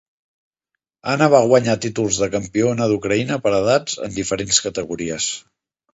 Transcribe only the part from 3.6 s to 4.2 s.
edats en